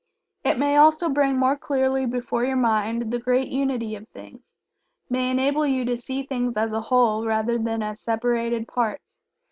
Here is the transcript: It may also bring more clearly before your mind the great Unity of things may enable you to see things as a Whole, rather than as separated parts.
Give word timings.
It 0.43 0.57
may 0.57 0.77
also 0.77 1.09
bring 1.09 1.37
more 1.37 1.55
clearly 1.55 2.07
before 2.07 2.43
your 2.43 2.55
mind 2.55 3.11
the 3.11 3.19
great 3.19 3.49
Unity 3.49 3.93
of 3.95 4.07
things 4.07 4.55
may 5.11 5.29
enable 5.29 5.63
you 5.67 5.85
to 5.85 5.95
see 5.95 6.23
things 6.23 6.57
as 6.57 6.71
a 6.71 6.81
Whole, 6.81 7.23
rather 7.27 7.59
than 7.59 7.83
as 7.83 8.01
separated 8.01 8.67
parts. 8.67 9.19